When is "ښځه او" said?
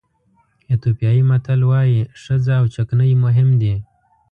2.23-2.65